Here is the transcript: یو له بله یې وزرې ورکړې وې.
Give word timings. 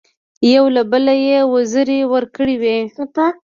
یو 0.55 0.65
له 0.75 0.81
بله 0.91 1.13
یې 1.27 1.39
وزرې 1.53 1.99
ورکړې 2.13 2.55
وې. 2.61 2.77